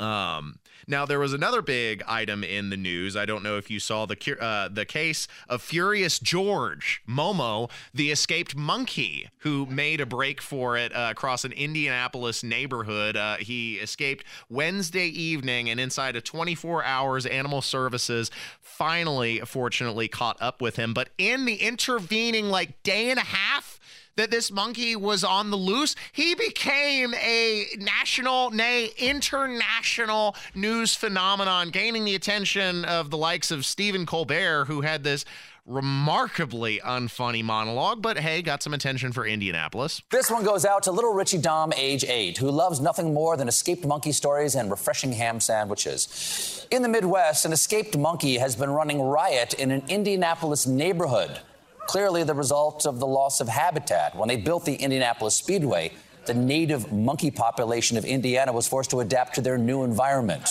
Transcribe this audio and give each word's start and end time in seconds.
Um, 0.00 0.58
now 0.86 1.06
there 1.06 1.18
was 1.20 1.32
another 1.32 1.62
big 1.62 2.02
item 2.08 2.42
in 2.42 2.70
the 2.70 2.76
news. 2.76 3.16
I 3.16 3.26
don't 3.26 3.42
know 3.42 3.56
if 3.56 3.70
you 3.70 3.78
saw 3.78 4.06
the 4.06 4.16
uh, 4.40 4.68
the 4.68 4.84
case 4.84 5.28
of 5.48 5.62
Furious 5.62 6.18
George 6.18 7.02
Momo, 7.08 7.70
the 7.94 8.10
escaped 8.10 8.56
monkey 8.56 9.28
who 9.38 9.66
made 9.66 10.00
a 10.00 10.06
break 10.06 10.40
for 10.40 10.76
it 10.76 10.94
uh, 10.94 11.08
across 11.10 11.44
an 11.44 11.52
Indianapolis 11.52 12.42
neighborhood. 12.42 13.16
Uh, 13.16 13.36
he 13.36 13.76
escaped 13.76 14.24
Wednesday 14.48 15.06
evening, 15.06 15.68
and 15.68 15.78
inside 15.78 16.16
of 16.16 16.24
24 16.24 16.82
hours, 16.82 17.26
Animal 17.26 17.62
Services 17.62 18.30
finally, 18.60 19.40
fortunately, 19.40 20.08
caught 20.08 20.40
up 20.40 20.60
with 20.60 20.76
him. 20.76 20.94
But 20.94 21.10
in 21.18 21.44
the 21.44 21.56
intervening 21.56 22.46
like 22.46 22.82
day 22.82 23.10
and 23.10 23.18
a 23.18 23.24
half 23.24 23.79
that 24.20 24.30
this 24.30 24.50
monkey 24.50 24.94
was 24.94 25.24
on 25.24 25.50
the 25.50 25.56
loose, 25.56 25.96
he 26.12 26.34
became 26.34 27.14
a 27.14 27.64
national, 27.78 28.50
nay, 28.50 28.90
international 28.98 30.36
news 30.54 30.94
phenomenon, 30.94 31.70
gaining 31.70 32.04
the 32.04 32.14
attention 32.14 32.84
of 32.84 33.08
the 33.08 33.16
likes 33.16 33.50
of 33.50 33.64
Stephen 33.64 34.04
Colbert, 34.04 34.66
who 34.66 34.82
had 34.82 35.04
this 35.04 35.24
remarkably 35.64 36.80
unfunny 36.84 37.42
monologue, 37.42 38.02
but 38.02 38.18
hey, 38.18 38.42
got 38.42 38.62
some 38.62 38.74
attention 38.74 39.10
for 39.10 39.24
Indianapolis. 39.24 40.02
This 40.10 40.30
one 40.30 40.44
goes 40.44 40.66
out 40.66 40.82
to 40.82 40.92
little 40.92 41.14
Richie 41.14 41.38
Dom, 41.38 41.72
age 41.74 42.04
eight, 42.04 42.36
who 42.36 42.50
loves 42.50 42.78
nothing 42.78 43.14
more 43.14 43.38
than 43.38 43.48
escaped 43.48 43.86
monkey 43.86 44.12
stories 44.12 44.54
and 44.54 44.70
refreshing 44.70 45.12
ham 45.12 45.40
sandwiches. 45.40 46.66
In 46.70 46.82
the 46.82 46.88
Midwest, 46.88 47.46
an 47.46 47.54
escaped 47.54 47.96
monkey 47.96 48.36
has 48.36 48.54
been 48.54 48.70
running 48.70 49.00
riot 49.00 49.54
in 49.54 49.70
an 49.70 49.82
Indianapolis 49.88 50.66
neighborhood 50.66 51.40
clearly 51.90 52.22
the 52.22 52.34
result 52.34 52.86
of 52.86 53.00
the 53.00 53.06
loss 53.06 53.40
of 53.40 53.48
habitat. 53.48 54.14
When 54.14 54.28
they 54.28 54.36
built 54.36 54.64
the 54.64 54.76
Indianapolis 54.76 55.34
Speedway, 55.34 55.90
the 56.24 56.34
native 56.34 56.92
monkey 56.92 57.32
population 57.32 57.96
of 57.96 58.04
Indiana 58.04 58.52
was 58.52 58.68
forced 58.68 58.90
to 58.90 59.00
adapt 59.00 59.34
to 59.34 59.40
their 59.40 59.58
new 59.58 59.82
environment. 59.82 60.44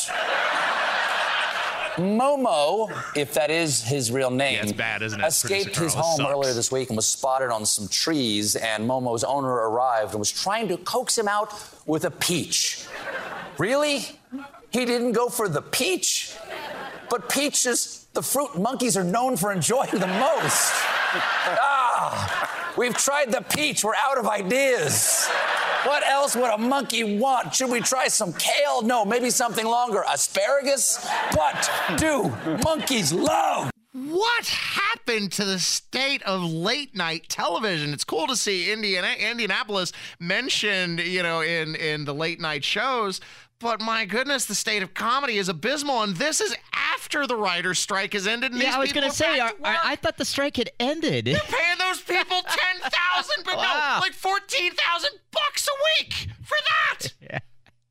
Momo, 1.95 2.91
if 3.15 3.33
that 3.35 3.49
is 3.49 3.81
his 3.81 4.11
real 4.11 4.29
name, 4.29 4.65
yeah, 4.65 4.73
bad, 4.73 5.01
escaped 5.01 5.77
his 5.77 5.93
home 5.93 6.19
earlier 6.27 6.53
this 6.53 6.73
week 6.73 6.89
and 6.89 6.97
was 6.97 7.07
spotted 7.07 7.51
on 7.51 7.65
some 7.65 7.87
trees. 7.87 8.57
And 8.57 8.85
Momo's 8.85 9.23
owner 9.23 9.53
arrived 9.69 10.11
and 10.11 10.19
was 10.19 10.31
trying 10.31 10.67
to 10.67 10.77
coax 10.79 11.17
him 11.17 11.29
out 11.29 11.53
with 11.85 12.03
a 12.03 12.11
peach. 12.11 12.85
Really? 13.57 13.99
He 14.71 14.83
didn't 14.83 15.13
go 15.13 15.29
for 15.29 15.47
the 15.47 15.61
peach? 15.61 16.35
But 17.09 17.29
peaches, 17.29 18.07
the 18.11 18.21
fruit 18.21 18.59
monkeys 18.59 18.97
are 18.97 19.05
known 19.05 19.37
for 19.37 19.53
enjoying 19.53 19.99
the 19.99 20.07
most 20.07 20.98
ah, 21.13 22.73
we've 22.77 22.95
tried 22.95 23.31
the 23.31 23.41
peach. 23.41 23.83
We're 23.83 23.95
out 23.95 24.17
of 24.17 24.27
ideas. 24.27 25.27
What 25.83 26.05
else 26.05 26.35
would 26.35 26.51
a 26.51 26.57
monkey 26.57 27.17
want? 27.17 27.55
Should 27.55 27.69
we 27.69 27.79
try 27.79 28.07
some 28.07 28.33
kale? 28.33 28.81
No, 28.81 29.05
maybe 29.05 29.29
something 29.29 29.65
longer. 29.65 30.03
Asparagus? 30.11 31.05
What 31.33 31.71
do 31.97 32.33
monkeys 32.63 33.13
love? 33.13 33.71
What 33.93 34.45
happened 34.45 35.31
to 35.33 35.45
the 35.45 35.57
state 35.57 36.21
of 36.23 36.43
late 36.43 36.95
night 36.95 37.27
television? 37.27 37.93
It's 37.93 38.03
cool 38.03 38.27
to 38.27 38.35
see 38.35 38.71
Indiana, 38.71 39.15
Indianapolis 39.17 39.91
mentioned, 40.19 40.99
you 40.99 41.23
know, 41.23 41.41
in 41.41 41.75
in 41.75 42.05
the 42.05 42.13
late 42.13 42.39
night 42.39 42.63
shows, 42.63 43.19
but 43.59 43.81
my 43.81 44.05
goodness, 44.05 44.45
the 44.45 44.55
state 44.55 44.83
of 44.83 44.93
comedy 44.93 45.37
is 45.37 45.49
abysmal, 45.49 46.01
and 46.01 46.15
this 46.15 46.39
is 46.39 46.55
after 47.09 47.25
the 47.25 47.35
writers' 47.35 47.79
strike 47.79 48.13
has 48.13 48.27
ended. 48.27 48.53
yeah, 48.53 48.75
I 48.75 48.79
was 48.79 48.93
going 48.93 49.09
to 49.09 49.15
say, 49.15 49.39
I, 49.39 49.51
I, 49.63 49.95
thought 49.95 50.17
the 50.17 50.25
strike 50.25 50.57
had 50.57 50.69
ended. 50.79 51.27
You're 51.27 51.39
paying 51.39 51.77
those 51.79 52.01
people 52.01 52.41
ten 52.47 52.81
thousand, 52.81 53.45
but 53.45 53.57
wow. 53.57 53.95
no, 53.95 54.01
like 54.01 54.13
fourteen 54.13 54.73
thousand 54.73 55.11
bucks 55.31 55.67
a 55.67 56.03
week 56.03 56.27
for 56.43 56.57
that. 56.67 57.13
yeah. 57.21 57.39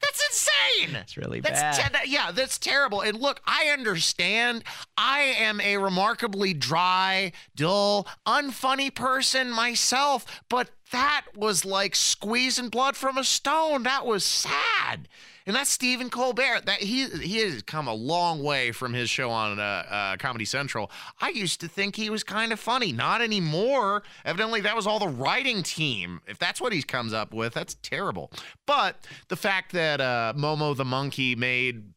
That's 0.01 0.25
insane. 0.31 0.93
That's 0.93 1.17
really 1.17 1.41
that's 1.41 1.61
bad. 1.61 1.75
Te- 1.75 1.93
that, 1.93 2.09
yeah, 2.09 2.31
that's 2.31 2.59
terrible. 2.59 3.01
And 3.01 3.19
look, 3.19 3.41
I 3.45 3.71
understand. 3.73 4.63
I 4.97 5.21
am 5.21 5.61
a 5.61 5.79
remarkably 5.79 6.55
dry, 6.55 7.33
dull, 7.57 8.07
unfunny 8.25 8.95
person 8.95 9.51
myself, 9.51 10.25
but 10.49 10.71
that 10.93 11.23
was 11.35 11.65
like 11.65 11.97
squeezing 11.97 12.69
blood 12.69 12.95
from 12.97 13.19
a 13.19 13.25
stone. 13.25 13.83
That 13.83 14.07
was 14.07 14.25
sad 14.25 15.09
and 15.49 15.57
that's 15.57 15.71
Stephen 15.71 16.11
Colbert. 16.11 16.67
That 16.67 16.81
he 16.81 17.07
he 17.07 17.39
has 17.39 17.63
come 17.63 17.89
a 17.89 17.95
long 17.95 18.43
way 18.43 18.71
from 18.71 18.93
his 18.93 19.09
show 19.09 19.31
on 19.31 19.59
uh, 19.59 19.63
uh, 19.63 20.17
Comedy 20.19 20.45
Central. 20.45 20.91
I 21.21 21.31
used 21.31 21.61
to 21.63 21.69
think 21.69 21.97
he 21.97 22.11
was 22.11 22.23
kind 22.23 22.53
of 22.53 22.61
funny, 22.61 22.93
not 22.93 23.23
anymore. 23.23 24.03
Evidently, 24.27 24.61
that 24.61 24.77
was 24.77 24.87
all 24.87 24.99
the 24.99 25.09
writing 25.09 25.63
team. 25.63 26.21
If 26.29 26.39
that's 26.39 26.61
what 26.61 26.73
he 26.75 26.83
comes 26.83 27.15
up 27.15 27.33
with, 27.33 27.55
that's 27.55 27.75
terrible. 27.83 28.31
But 28.67 29.07
the 29.29 29.37
fact 29.37 29.73
that 29.73 30.03
uh, 30.03 30.35
Momo 30.37 30.77
the 30.77 30.85
monkey 30.85 31.35
made 31.35 31.95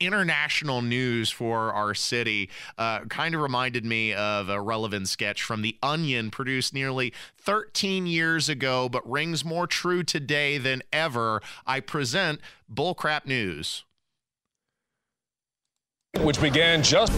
international 0.00 0.80
news 0.80 1.30
for 1.30 1.72
our 1.72 1.94
city 1.94 2.48
uh, 2.78 3.00
kind 3.00 3.34
of 3.34 3.42
reminded 3.42 3.84
me 3.84 4.14
of 4.14 4.48
a 4.48 4.60
relevant 4.60 5.08
sketch 5.08 5.42
from 5.42 5.60
The 5.60 5.76
Onion, 5.82 6.30
produced 6.30 6.72
nearly 6.72 7.12
13 7.44 8.06
years 8.06 8.48
ago, 8.48 8.88
but 8.88 9.08
rings 9.08 9.44
more 9.44 9.66
true 9.66 10.02
today 10.02 10.58
than 10.58 10.82
ever. 10.92 11.42
I 11.66 11.80
present 11.80 12.40
Bullcrap 12.72 13.26
News. 13.26 13.84
Which 16.20 16.40
began 16.40 16.82
just. 16.82 17.12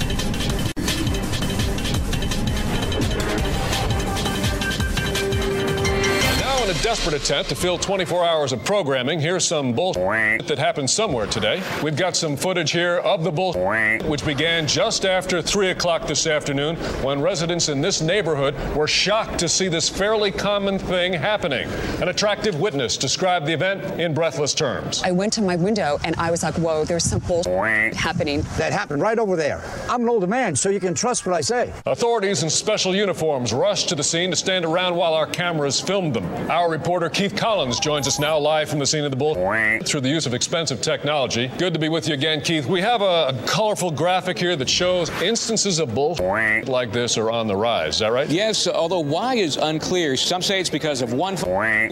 In 6.66 6.76
a 6.76 6.82
desperate 6.82 7.14
attempt 7.14 7.48
to 7.48 7.54
fill 7.54 7.78
24 7.78 8.24
hours 8.24 8.52
of 8.52 8.64
programming, 8.64 9.20
here's 9.20 9.44
some 9.44 9.72
bullshit 9.72 10.48
that 10.48 10.58
happened 10.58 10.90
somewhere 10.90 11.26
today. 11.26 11.62
We've 11.80 11.94
got 11.96 12.16
some 12.16 12.36
footage 12.36 12.72
here 12.72 12.96
of 12.98 13.22
the 13.22 13.30
bullshit, 13.30 14.02
which 14.02 14.24
began 14.24 14.66
just 14.66 15.04
after 15.04 15.40
3 15.40 15.70
o'clock 15.70 16.08
this 16.08 16.26
afternoon 16.26 16.74
when 17.04 17.20
residents 17.20 17.68
in 17.68 17.80
this 17.80 18.00
neighborhood 18.00 18.56
were 18.74 18.88
shocked 18.88 19.38
to 19.38 19.48
see 19.48 19.68
this 19.68 19.88
fairly 19.88 20.32
common 20.32 20.76
thing 20.76 21.12
happening. 21.12 21.68
An 22.02 22.08
attractive 22.08 22.58
witness 22.58 22.96
described 22.96 23.46
the 23.46 23.52
event 23.52 24.00
in 24.00 24.12
breathless 24.12 24.52
terms. 24.52 25.04
I 25.04 25.12
went 25.12 25.32
to 25.34 25.42
my 25.42 25.54
window 25.54 26.00
and 26.02 26.16
I 26.16 26.32
was 26.32 26.42
like, 26.42 26.54
whoa, 26.54 26.84
there's 26.84 27.04
some 27.04 27.20
bullshit 27.20 27.94
happening. 27.94 28.40
That 28.56 28.72
happened 28.72 29.02
right 29.02 29.20
over 29.20 29.36
there. 29.36 29.62
I'm 29.88 30.02
an 30.02 30.08
older 30.08 30.26
man, 30.26 30.56
so 30.56 30.68
you 30.68 30.80
can 30.80 30.94
trust 30.94 31.26
what 31.26 31.34
I 31.34 31.40
say. 31.40 31.72
Authorities 31.86 32.42
in 32.42 32.50
special 32.50 32.94
uniforms 32.94 33.52
rushed 33.52 33.88
to 33.90 33.94
the 33.94 34.02
scene 34.02 34.30
to 34.30 34.36
stand 34.36 34.64
around 34.64 34.96
while 34.96 35.14
our 35.14 35.26
cameras 35.26 35.80
filmed 35.80 36.14
them. 36.14 36.24
Our 36.50 36.70
reporter 36.70 37.08
Keith 37.08 37.36
Collins 37.36 37.78
joins 37.78 38.08
us 38.08 38.18
now 38.18 38.36
live 38.38 38.68
from 38.68 38.80
the 38.80 38.86
scene 38.86 39.04
of 39.04 39.10
the 39.10 39.16
bull 39.16 39.34
through 39.84 40.00
the 40.00 40.08
use 40.08 40.26
of 40.26 40.34
expensive 40.34 40.80
technology. 40.80 41.48
Good 41.58 41.72
to 41.72 41.78
be 41.78 41.88
with 41.88 42.08
you 42.08 42.14
again, 42.14 42.40
Keith. 42.40 42.66
We 42.66 42.80
have 42.80 43.00
a, 43.00 43.28
a 43.28 43.42
colorful 43.46 43.92
graphic 43.92 44.38
here 44.38 44.56
that 44.56 44.68
shows 44.68 45.08
instances 45.22 45.78
of 45.78 45.94
bull 45.94 46.16
like 46.66 46.92
this 46.92 47.16
are 47.16 47.30
on 47.30 47.46
the 47.46 47.56
rise. 47.56 47.94
Is 47.94 47.98
that 48.00 48.12
right? 48.12 48.28
Yes, 48.28 48.66
although 48.66 49.00
why 49.00 49.34
is 49.36 49.56
unclear. 49.56 50.16
Some 50.16 50.42
say 50.42 50.60
it's 50.60 50.70
because 50.70 51.02
of 51.02 51.12
one 51.12 51.36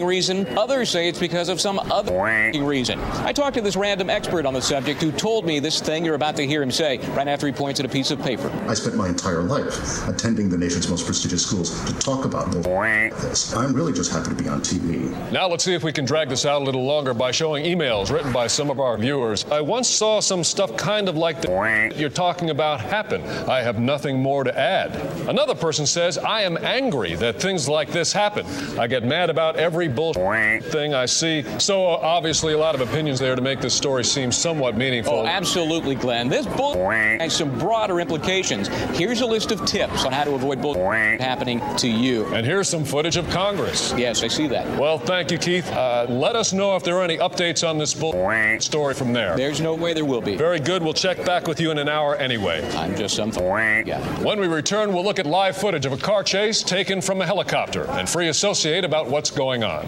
reason, 0.03 0.47
others 0.57 0.89
say 0.89 1.07
it's 1.07 1.19
because 1.19 1.49
of 1.49 1.61
some 1.61 1.79
other 1.91 2.13
reason. 2.61 2.99
I 2.99 3.31
talked 3.31 3.55
to 3.55 3.61
this 3.61 3.75
random 3.75 4.09
expert 4.09 4.45
on 4.45 4.53
the 4.53 4.61
subject 4.61 5.01
who 5.01 5.11
told 5.11 5.45
me 5.45 5.59
this 5.59 5.79
thing 5.79 6.03
you're 6.03 6.15
about 6.15 6.35
to 6.37 6.45
hear 6.45 6.61
him 6.61 6.71
say 6.71 6.97
right 7.09 7.27
after 7.27 7.47
he 7.47 7.53
points 7.53 7.79
at 7.85 7.91
a 7.91 7.93
piece 7.93 8.11
of 8.11 8.19
paper. 8.19 8.49
I 8.67 8.73
spent 8.73 8.95
my 8.95 9.07
entire 9.07 9.43
life 9.43 10.07
attending 10.07 10.49
the 10.49 10.57
nation's 10.57 10.89
most 10.89 11.05
prestigious 11.05 11.45
schools 11.45 11.83
to 11.85 11.93
talk 11.99 12.25
about 12.25 12.51
this. 12.51 13.53
I'm 13.53 13.73
really 13.73 13.93
just 13.93 14.11
happy 14.11 14.29
to 14.29 14.35
be 14.35 14.49
on 14.49 14.55
on 14.55 14.61
TV. 14.61 15.31
Now 15.31 15.47
let's 15.47 15.65
see 15.65 15.73
if 15.73 15.83
we 15.83 15.91
can 15.91 16.05
drag 16.05 16.29
this 16.29 16.45
out 16.45 16.61
a 16.61 16.65
little 16.65 16.85
longer 16.85 17.13
by 17.13 17.31
showing 17.31 17.65
emails 17.65 18.09
written 18.09 18.31
by 18.31 18.47
some 18.47 18.69
of 18.69 18.79
our 18.79 18.97
viewers. 18.97 19.43
I 19.45 19.59
once 19.59 19.89
saw 19.89 20.21
some 20.21 20.43
stuff 20.43 20.75
kind 20.77 21.09
of 21.09 21.17
like 21.17 21.41
that 21.41 21.93
you're 21.97 22.09
talking 22.09 22.49
about 22.51 22.79
happen. 22.79 23.21
I 23.49 23.61
have 23.61 23.79
nothing 23.79 24.21
more 24.21 24.45
to 24.45 24.57
add. 24.57 24.95
Another 25.27 25.55
person 25.55 25.85
says, 25.85 26.17
I 26.17 26.41
am 26.41 26.57
angry 26.57 27.15
that 27.15 27.41
things 27.41 27.67
like 27.67 27.91
this 27.91 28.13
happen. 28.13 28.45
I 28.79 28.87
get 28.87 29.03
mad 29.03 29.29
about 29.29 29.57
every 29.57 29.89
bullshit 29.89 30.63
thing 30.63 30.93
I 30.93 31.05
see. 31.05 31.43
So 31.59 31.85
uh, 31.85 31.99
obviously 32.01 32.53
a 32.53 32.57
lot 32.57 32.75
of 32.75 32.81
opinions 32.81 33.19
there 33.19 33.35
to 33.35 33.41
make 33.41 33.59
this 33.59 33.73
story 33.73 34.05
seem 34.05 34.31
somewhat 34.31 34.77
meaningful. 34.77 35.13
Oh, 35.13 35.25
absolutely, 35.25 35.95
Glenn. 35.95 36.29
This 36.29 36.45
bull 36.45 36.89
has 36.89 37.35
some 37.35 37.57
broader 37.75 37.99
implications. 37.99 38.69
Here's 38.97 39.19
a 39.19 39.25
list 39.25 39.51
of 39.51 39.65
tips 39.65 40.05
on 40.05 40.13
how 40.13 40.23
to 40.23 40.33
avoid 40.35 40.61
bull 40.61 40.75
happening 41.19 41.61
to 41.75 41.89
you. 41.89 42.25
And 42.27 42.45
here's 42.45 42.69
some 42.69 42.85
footage 42.85 43.17
of 43.17 43.29
Congress. 43.29 43.93
Yes, 43.97 44.23
I 44.23 44.29
see 44.29 44.45
see 44.45 44.53
that. 44.53 44.79
Well, 44.79 44.97
thank 44.97 45.31
you, 45.31 45.37
Keith. 45.37 45.69
Uh, 45.71 46.05
let 46.09 46.35
us 46.35 46.53
know 46.53 46.75
if 46.75 46.83
there 46.83 46.97
are 46.97 47.03
any 47.03 47.17
updates 47.17 47.67
on 47.67 47.77
this 47.77 47.93
bull 47.93 48.13
story 48.59 48.93
from 48.93 49.13
there. 49.13 49.35
There's 49.35 49.61
no 49.61 49.75
way 49.75 49.93
there 49.93 50.05
will 50.05 50.21
be. 50.21 50.35
Very 50.37 50.59
good. 50.59 50.83
We'll 50.83 50.93
check 50.93 51.23
back 51.25 51.47
with 51.47 51.59
you 51.59 51.71
in 51.71 51.77
an 51.77 51.89
hour 51.89 52.15
anyway. 52.15 52.67
I'm 52.75 52.95
just 52.95 53.15
some. 53.15 53.31
Yeah. 53.35 53.99
When 54.23 54.39
we 54.39 54.47
return, 54.47 54.93
we'll 54.93 55.03
look 55.03 55.19
at 55.19 55.25
live 55.25 55.57
footage 55.57 55.85
of 55.85 55.93
a 55.93 55.97
car 55.97 56.23
chase 56.23 56.63
taken 56.63 57.01
from 57.01 57.21
a 57.21 57.25
helicopter 57.25 57.89
and 57.91 58.07
free 58.07 58.29
associate 58.29 58.85
about 58.85 59.07
what's 59.07 59.31
going 59.31 59.63
on. 59.63 59.85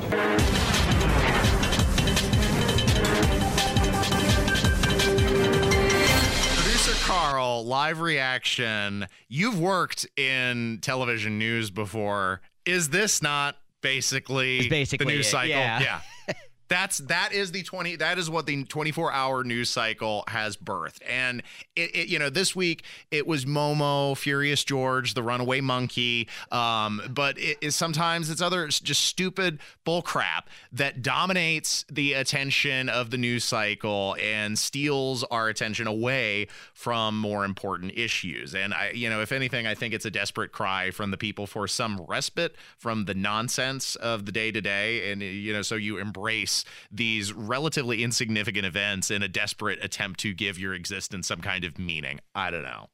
Live 7.65 7.99
reaction. 7.99 9.07
You've 9.27 9.59
worked 9.59 10.07
in 10.17 10.79
television 10.81 11.37
news 11.37 11.69
before. 11.69 12.41
Is 12.65 12.89
this 12.89 13.21
not 13.21 13.57
basically, 13.81 14.69
basically 14.69 15.05
the 15.05 15.11
news 15.11 15.27
it, 15.27 15.29
cycle. 15.29 15.49
Yeah. 15.49 15.79
yeah. 16.27 16.33
That's 16.67 16.97
that 16.99 17.31
is 17.33 17.51
the 17.51 17.63
20 17.63 17.97
that 17.97 18.17
is 18.17 18.29
what 18.29 18.45
the 18.45 18.63
24 18.63 19.11
hour 19.11 19.43
news 19.43 19.69
cycle 19.69 20.23
has 20.27 20.57
birthed. 20.57 20.99
And 21.07 21.43
it, 21.75 21.95
it, 21.95 22.07
you 22.07 22.19
know, 22.19 22.29
this 22.29 22.55
week 22.55 22.83
it 23.11 23.25
was 23.25 23.45
Momo, 23.45 24.17
Furious 24.17 24.63
George, 24.63 25.13
the 25.13 25.23
runaway 25.23 25.61
monkey. 25.61 26.27
Um, 26.51 27.01
but 27.09 27.37
it 27.39 27.57
is 27.61 27.75
sometimes 27.75 28.29
it's 28.29 28.41
other 28.41 28.67
just 28.67 29.03
stupid 29.03 29.59
bull 29.83 30.01
crap 30.01 30.49
that 30.71 31.01
dominates 31.01 31.85
the 31.89 32.13
attention 32.13 32.89
of 32.89 33.11
the 33.11 33.17
news 33.17 33.43
cycle 33.43 34.15
and 34.21 34.57
steals 34.59 35.23
our 35.25 35.47
attention 35.47 35.87
away 35.87 36.47
from 36.73 37.17
more 37.17 37.45
important 37.45 37.93
issues. 37.95 38.53
And 38.53 38.73
I, 38.73 38.91
you 38.91 39.09
know, 39.09 39.21
if 39.21 39.31
anything, 39.31 39.65
I 39.67 39.75
think 39.75 39.93
it's 39.93 40.05
a 40.05 40.11
desperate 40.11 40.51
cry 40.51 40.91
from 40.91 41.11
the 41.11 41.17
people 41.17 41.47
for 41.47 41.67
some 41.67 42.01
respite 42.07 42.55
from 42.77 43.05
the 43.05 43.13
nonsense 43.13 43.95
of 43.95 44.25
the 44.25 44.31
day 44.31 44.51
to 44.51 44.61
day. 44.61 45.11
And, 45.11 45.21
you 45.21 45.53
know, 45.53 45.61
so 45.61 45.75
you 45.75 45.97
embrace 45.97 46.56
these 46.91 47.33
relatively 47.33 48.03
insignificant 48.03 48.65
events 48.65 49.11
in 49.11 49.23
a 49.23 49.27
desperate 49.27 49.83
attempt 49.83 50.19
to 50.21 50.33
give 50.33 50.57
your 50.59 50.73
existence 50.73 51.27
some 51.27 51.41
kind 51.41 51.63
of 51.63 51.77
meaning. 51.77 52.19
I 52.35 52.51
don't 52.51 52.63
know. 52.63 52.89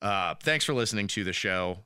Uh, 0.00 0.34
thanks 0.42 0.64
for 0.64 0.74
listening 0.74 1.06
to 1.08 1.24
the 1.24 1.32
show. 1.32 1.78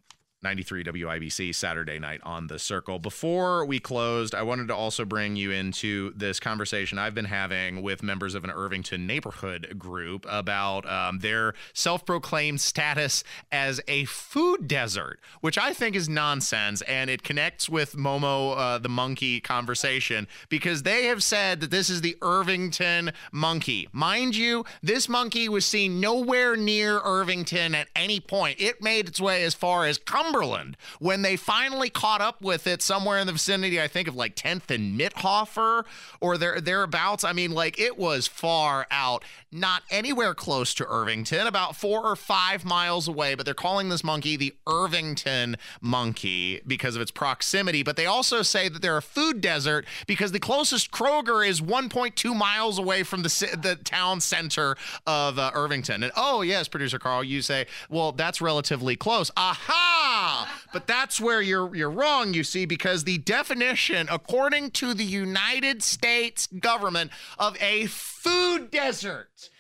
93 0.43 0.85
WIBC 0.85 1.55
Saturday 1.55 1.99
night 1.99 2.21
on 2.23 2.47
the 2.47 2.59
circle. 2.59 2.99
Before 2.99 3.65
we 3.65 3.79
closed, 3.79 4.35
I 4.35 4.43
wanted 4.43 4.69
to 4.69 4.75
also 4.75 5.05
bring 5.05 5.35
you 5.35 5.51
into 5.51 6.13
this 6.15 6.39
conversation 6.39 6.99
I've 6.99 7.15
been 7.15 7.25
having 7.25 7.83
with 7.83 8.03
members 8.03 8.35
of 8.35 8.45
an 8.45 8.51
Irvington 8.51 9.07
neighborhood 9.07 9.79
group 9.79 10.27
about 10.29 10.89
um, 10.91 11.21
their 11.21 11.55
self 11.73 12.05
proclaimed 12.05 12.61
status 12.61 13.25
as 13.51 13.81
a 13.89 14.05
food 14.05 14.69
desert, 14.69 15.21
which 15.41 15.57
I 15.57 15.73
think 15.73 15.97
is 15.97 16.09
nonsense. 16.09 16.83
And 16.83 17.09
it 17.09 17.23
connects 17.23 17.69
with 17.69 17.97
Momo 17.97 18.57
uh, 18.57 18.79
the 18.79 18.89
monkey 18.91 19.41
conversation 19.41 20.29
because 20.49 20.83
they 20.83 21.07
have 21.07 21.23
said 21.23 21.61
that 21.61 21.71
this 21.71 21.89
is 21.89 22.03
the 22.03 22.17
Irvington 22.21 23.13
monkey. 23.33 23.89
Mind 23.91 24.37
you, 24.37 24.65
this 24.83 25.09
monkey 25.09 25.49
was 25.49 25.65
seen 25.65 25.99
nowhere 25.99 26.57
near 26.57 27.01
Irvington 27.03 27.75
at 27.75 27.89
any 27.97 28.21
point. 28.21 28.61
It 28.61 28.83
made 28.83 29.09
its 29.09 29.21
way 29.21 29.43
as 29.45 29.55
far 29.55 29.87
as 29.87 29.99
Cumberland 30.27 30.77
when 30.99 31.23
they 31.23 31.37
finally 31.37 31.91
caught 31.91 32.21
up 32.21 32.43
with 32.43 32.67
it 32.67 32.83
somewhere 32.83 33.19
in 33.19 33.27
the 33.27 33.33
vicinity, 33.33 33.81
I 33.81 33.89
think 33.89 34.09
of 34.09 34.15
like 34.15 34.35
10th 34.35 34.71
and 34.71 34.99
Mitthoeffer 34.99 35.85
or 36.21 36.37
there 36.37 36.61
thereabouts. 36.61 37.25
I 37.25 37.33
mean, 37.33 37.53
like 37.53 37.79
it 37.79 37.99
was 37.99 38.27
far 38.27 38.87
out, 38.91 39.25
not 39.53 39.83
anywhere 39.91 40.35
close 40.35 40.75
to 40.75 40.87
Irvington, 40.87 41.47
about 41.47 41.77
four 41.77 42.03
or 42.03 42.17
five 42.17 42.65
miles 42.65 43.09
away. 43.09 43.35
But 43.35 43.45
they're 43.45 43.55
calling 43.55 43.89
this 43.89 44.05
monkey 44.05 44.37
the 44.37 44.55
Irvington 44.67 45.57
monkey 45.81 46.61
because 46.67 46.97
of 46.97 47.03
its 47.03 47.11
proximity. 47.11 47.83
But 47.83 47.97
they 47.97 48.07
also 48.07 48.43
say 48.43 48.69
that 48.69 48.83
they're 48.83 48.97
a 48.97 49.03
food 49.03 49.41
desert 49.41 49.87
because 50.07 50.33
the 50.33 50.41
closest 50.41 50.91
Kroger 50.91 51.47
is 51.47 51.61
1.2 51.61 52.37
miles 52.37 52.79
away 52.79 53.03
from 53.03 53.23
the 53.23 53.27
the 53.63 53.77
town 53.77 54.21
center 54.21 54.77
of 55.07 55.39
uh, 55.39 55.51
Irvington. 55.55 56.03
And 56.03 56.13
oh 56.17 56.43
yes, 56.43 56.69
producer 56.69 56.99
Carl, 56.99 57.23
you 57.23 57.43
say, 57.43 57.67
well, 57.89 58.13
that's 58.13 58.41
relatively 58.41 58.97
close. 58.97 59.31
Aha! 59.37 60.16
But 60.73 60.87
that's 60.87 61.21
where 61.21 61.41
you're 61.41 61.75
you're 61.75 61.91
wrong, 61.91 62.35
you 62.35 62.45
see, 62.45 62.67
because 62.67 63.05
the 63.05 63.19
definition, 63.19 64.09
according 64.11 64.73
to 64.73 64.93
the 64.93 65.05
United 65.05 65.83
States 65.83 66.49
government, 66.49 67.11
of 67.39 67.57
a 67.63 67.87
food 67.87 68.71
desert 68.71 69.51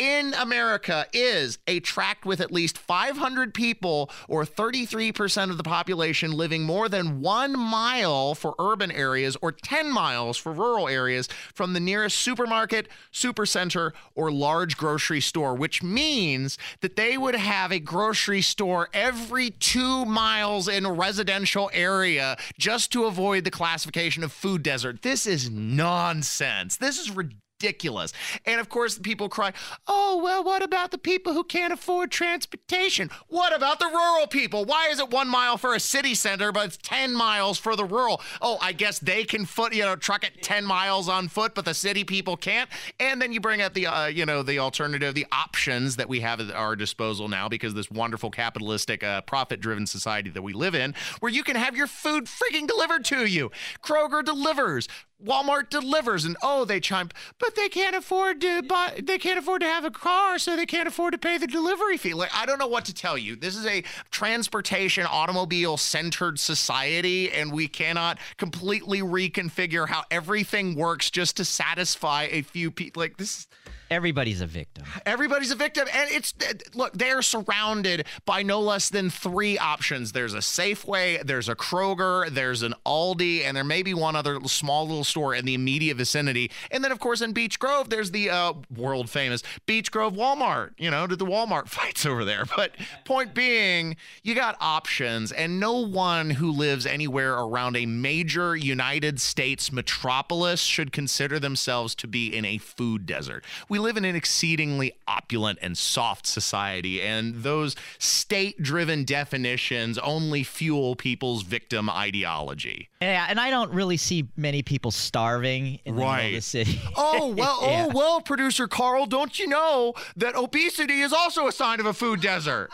in 0.00 0.32
America 0.32 1.06
is 1.12 1.58
a 1.66 1.78
tract 1.80 2.24
with 2.24 2.40
at 2.40 2.50
least 2.50 2.78
500 2.78 3.52
people 3.52 4.10
or 4.28 4.46
33% 4.46 5.50
of 5.50 5.58
the 5.58 5.62
population 5.62 6.32
living 6.32 6.62
more 6.62 6.88
than 6.88 7.20
one 7.20 7.56
mile 7.56 8.34
for 8.34 8.54
urban 8.58 8.90
areas 8.90 9.36
or 9.42 9.52
10 9.52 9.92
miles 9.92 10.38
for 10.38 10.52
rural 10.52 10.88
areas 10.88 11.28
from 11.54 11.74
the 11.74 11.80
nearest 11.80 12.16
supermarket, 12.16 12.88
supercenter, 13.12 13.92
or 14.14 14.32
large 14.32 14.78
grocery 14.78 15.20
store, 15.20 15.54
which 15.54 15.82
means 15.82 16.56
that 16.80 16.96
they 16.96 17.18
would 17.18 17.34
have 17.34 17.70
a 17.70 17.78
grocery 17.78 18.40
store 18.40 18.88
every 18.94 19.50
two 19.50 20.06
miles 20.06 20.66
in 20.66 20.86
a 20.86 20.92
residential 20.92 21.70
area 21.74 22.38
just 22.58 22.90
to 22.90 23.04
avoid 23.04 23.44
the 23.44 23.50
classification 23.50 24.24
of 24.24 24.32
food 24.32 24.62
desert. 24.62 25.02
This 25.02 25.26
is 25.26 25.50
nonsense. 25.50 26.78
This 26.78 26.98
is 26.98 27.10
ridiculous 27.10 27.49
ridiculous. 27.60 28.12
And 28.46 28.60
of 28.60 28.68
course, 28.68 28.98
people 28.98 29.28
cry, 29.28 29.52
oh, 29.86 30.20
well, 30.22 30.42
what 30.42 30.62
about 30.62 30.90
the 30.90 30.98
people 30.98 31.34
who 31.34 31.44
can't 31.44 31.72
afford 31.72 32.10
transportation? 32.10 33.10
What 33.28 33.54
about 33.54 33.78
the 33.78 33.86
rural 33.86 34.26
people? 34.26 34.64
Why 34.64 34.88
is 34.88 34.98
it 34.98 35.10
one 35.10 35.28
mile 35.28 35.58
for 35.58 35.74
a 35.74 35.80
city 35.80 36.14
center, 36.14 36.52
but 36.52 36.66
it's 36.66 36.78
10 36.78 37.14
miles 37.14 37.58
for 37.58 37.76
the 37.76 37.84
rural? 37.84 38.20
Oh, 38.40 38.58
I 38.60 38.72
guess 38.72 38.98
they 38.98 39.24
can 39.24 39.44
foot, 39.44 39.74
you 39.74 39.82
know, 39.82 39.96
truck 39.96 40.24
it 40.24 40.42
10 40.42 40.64
miles 40.64 41.08
on 41.08 41.28
foot, 41.28 41.54
but 41.54 41.64
the 41.64 41.74
city 41.74 42.04
people 42.04 42.36
can't. 42.36 42.70
And 42.98 43.20
then 43.20 43.32
you 43.32 43.40
bring 43.40 43.60
up 43.60 43.74
the, 43.74 43.86
uh, 43.86 44.06
you 44.06 44.24
know, 44.24 44.42
the 44.42 44.58
alternative, 44.58 45.14
the 45.14 45.26
options 45.32 45.96
that 45.96 46.08
we 46.08 46.20
have 46.20 46.40
at 46.40 46.50
our 46.50 46.76
disposal 46.76 47.28
now 47.28 47.48
because 47.48 47.74
this 47.74 47.90
wonderful 47.90 48.30
capitalistic, 48.30 49.04
uh, 49.04 49.20
profit 49.22 49.60
driven 49.60 49.86
society 49.86 50.30
that 50.30 50.42
we 50.42 50.52
live 50.52 50.74
in, 50.74 50.94
where 51.20 51.32
you 51.32 51.42
can 51.42 51.56
have 51.56 51.76
your 51.76 51.86
food 51.86 52.24
freaking 52.24 52.66
delivered 52.66 53.04
to 53.04 53.26
you. 53.26 53.50
Kroger 53.82 54.24
delivers. 54.24 54.88
Walmart 55.24 55.70
delivers 55.70 56.24
and 56.24 56.36
oh 56.42 56.64
they 56.64 56.80
chime 56.80 57.10
but 57.38 57.54
they 57.54 57.68
can't 57.68 57.94
afford 57.94 58.40
to 58.40 58.62
buy 58.62 59.00
they 59.02 59.18
can't 59.18 59.38
afford 59.38 59.60
to 59.60 59.66
have 59.66 59.84
a 59.84 59.90
car 59.90 60.38
so 60.38 60.56
they 60.56 60.66
can't 60.66 60.88
afford 60.88 61.12
to 61.12 61.18
pay 61.18 61.38
the 61.38 61.46
delivery 61.46 61.96
fee. 61.96 62.14
Like 62.14 62.30
I 62.34 62.46
don't 62.46 62.58
know 62.58 62.66
what 62.66 62.84
to 62.86 62.94
tell 62.94 63.18
you. 63.18 63.36
This 63.36 63.56
is 63.56 63.66
a 63.66 63.82
transportation 64.10 65.06
automobile 65.06 65.76
centered 65.76 66.38
society 66.38 67.30
and 67.30 67.52
we 67.52 67.68
cannot 67.68 68.18
completely 68.36 69.00
reconfigure 69.00 69.88
how 69.88 70.04
everything 70.10 70.74
works 70.74 71.10
just 71.10 71.36
to 71.36 71.44
satisfy 71.44 72.28
a 72.30 72.42
few 72.42 72.70
people 72.70 73.00
like 73.00 73.16
this 73.16 73.46
Everybody's 73.90 74.40
a 74.40 74.46
victim. 74.46 74.84
Everybody's 75.04 75.50
a 75.50 75.56
victim. 75.56 75.88
And 75.92 76.10
it's, 76.10 76.32
look, 76.74 76.92
they're 76.92 77.22
surrounded 77.22 78.06
by 78.24 78.42
no 78.42 78.60
less 78.60 78.88
than 78.88 79.10
three 79.10 79.58
options 79.58 80.12
there's 80.12 80.34
a 80.34 80.38
Safeway, 80.38 81.24
there's 81.24 81.48
a 81.48 81.56
Kroger, 81.56 82.28
there's 82.28 82.62
an 82.62 82.74
Aldi, 82.86 83.42
and 83.42 83.56
there 83.56 83.64
may 83.64 83.82
be 83.82 83.94
one 83.94 84.14
other 84.14 84.40
small 84.46 84.86
little 84.86 85.04
store 85.04 85.34
in 85.34 85.44
the 85.44 85.54
immediate 85.54 85.96
vicinity. 85.96 86.50
And 86.70 86.84
then, 86.84 86.92
of 86.92 87.00
course, 87.00 87.20
in 87.20 87.32
Beech 87.32 87.58
Grove, 87.58 87.90
there's 87.90 88.12
the 88.12 88.30
uh, 88.30 88.52
world 88.76 89.10
famous 89.10 89.42
Beech 89.66 89.90
Grove 89.90 90.14
Walmart, 90.14 90.70
you 90.78 90.90
know, 90.90 91.06
did 91.06 91.18
the 91.18 91.26
Walmart 91.26 91.68
fights 91.68 92.06
over 92.06 92.24
there. 92.24 92.44
But 92.56 92.76
point 93.04 93.34
being, 93.34 93.96
you 94.22 94.34
got 94.34 94.56
options, 94.60 95.32
and 95.32 95.58
no 95.58 95.80
one 95.80 96.30
who 96.30 96.52
lives 96.52 96.86
anywhere 96.86 97.34
around 97.34 97.76
a 97.76 97.86
major 97.86 98.54
United 98.54 99.20
States 99.20 99.72
metropolis 99.72 100.60
should 100.60 100.92
consider 100.92 101.38
themselves 101.38 101.94
to 101.96 102.06
be 102.06 102.34
in 102.34 102.44
a 102.44 102.58
food 102.58 103.06
desert. 103.06 103.44
We 103.68 103.79
live 103.80 103.96
in 103.96 104.04
an 104.04 104.14
exceedingly 104.16 104.92
opulent 105.08 105.58
and 105.62 105.76
soft 105.76 106.26
society, 106.26 107.00
and 107.02 107.42
those 107.42 107.76
state 107.98 108.62
driven 108.62 109.04
definitions 109.04 109.98
only 109.98 110.42
fuel 110.42 110.96
people's 110.96 111.42
victim 111.42 111.88
ideology. 111.90 112.88
Yeah, 113.00 113.26
and 113.28 113.40
I 113.40 113.50
don't 113.50 113.72
really 113.72 113.96
see 113.96 114.28
many 114.36 114.62
people 114.62 114.90
starving 114.90 115.80
in 115.84 115.98
of 116.26 116.32
the 116.32 116.40
city. 116.40 116.80
Oh, 116.96 117.34
well, 117.36 117.58
Yeah. 117.62 117.86
oh, 117.86 117.92
well, 117.94 118.20
producer 118.20 118.68
Carl, 118.68 119.06
don't 119.06 119.38
you 119.38 119.46
know 119.46 119.94
that 120.16 120.36
obesity 120.36 121.00
is 121.00 121.12
also 121.12 121.46
a 121.46 121.52
sign 121.52 121.80
of 121.80 121.86
a 121.86 121.92
food 121.92 122.20
desert? 122.20 122.70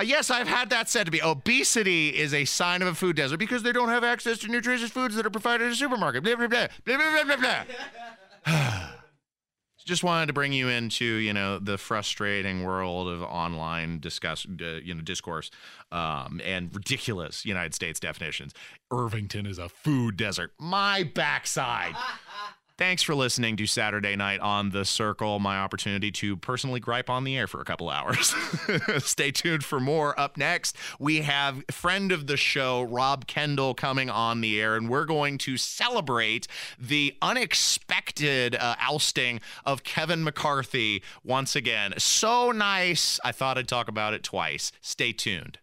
Uh, 0.00 0.04
Yes, 0.04 0.30
I've 0.30 0.48
had 0.48 0.70
that 0.70 0.88
said 0.88 1.06
to 1.06 1.12
me. 1.12 1.20
Obesity 1.22 2.08
is 2.08 2.32
a 2.32 2.44
sign 2.46 2.80
of 2.82 2.88
a 2.88 2.94
food 2.94 3.16
desert 3.16 3.36
because 3.36 3.62
they 3.62 3.72
don't 3.72 3.90
have 3.90 4.02
access 4.02 4.38
to 4.38 4.48
nutritious 4.48 4.90
foods 4.90 5.14
that 5.16 5.26
are 5.26 5.30
provided 5.30 5.64
in 5.66 5.72
a 5.72 5.74
supermarket. 5.76 6.22
Blah, 6.22 6.36
blah, 6.36 6.46
blah, 6.46 6.66
blah, 6.84 6.96
blah, 6.96 7.36
blah, 7.36 7.64
blah. 8.46 8.90
Just 9.84 10.04
wanted 10.04 10.26
to 10.26 10.32
bring 10.32 10.52
you 10.52 10.68
into, 10.68 11.04
you 11.04 11.32
know, 11.32 11.58
the 11.58 11.78
frustrating 11.78 12.64
world 12.64 13.08
of 13.08 13.22
online 13.22 13.98
discuss, 14.00 14.46
uh, 14.46 14.80
you 14.82 14.94
know, 14.94 15.00
discourse 15.00 15.50
um, 15.90 16.40
and 16.44 16.74
ridiculous 16.74 17.44
United 17.44 17.74
States 17.74 17.98
definitions. 17.98 18.52
Irvington 18.90 19.46
is 19.46 19.58
a 19.58 19.68
food 19.68 20.16
desert. 20.16 20.52
My 20.58 21.02
backside. 21.02 21.94
Thanks 22.80 23.02
for 23.02 23.14
listening 23.14 23.58
to 23.58 23.66
Saturday 23.66 24.16
Night 24.16 24.40
on 24.40 24.70
the 24.70 24.86
Circle, 24.86 25.38
my 25.38 25.58
opportunity 25.58 26.10
to 26.12 26.38
personally 26.38 26.80
gripe 26.80 27.10
on 27.10 27.24
the 27.24 27.36
air 27.36 27.46
for 27.46 27.60
a 27.60 27.64
couple 27.66 27.90
hours. 27.90 28.34
Stay 29.04 29.30
tuned 29.30 29.62
for 29.62 29.78
more. 29.78 30.18
Up 30.18 30.38
next, 30.38 30.74
we 30.98 31.20
have 31.20 31.62
friend 31.70 32.10
of 32.10 32.26
the 32.26 32.38
show, 32.38 32.80
Rob 32.80 33.26
Kendall, 33.26 33.74
coming 33.74 34.08
on 34.08 34.40
the 34.40 34.58
air, 34.58 34.76
and 34.76 34.88
we're 34.88 35.04
going 35.04 35.36
to 35.36 35.58
celebrate 35.58 36.46
the 36.78 37.14
unexpected 37.20 38.54
uh, 38.54 38.76
ousting 38.80 39.42
of 39.66 39.84
Kevin 39.84 40.24
McCarthy 40.24 41.02
once 41.22 41.54
again. 41.54 41.92
So 41.98 42.50
nice. 42.50 43.20
I 43.22 43.32
thought 43.32 43.58
I'd 43.58 43.68
talk 43.68 43.88
about 43.88 44.14
it 44.14 44.22
twice. 44.22 44.72
Stay 44.80 45.12
tuned. 45.12 45.58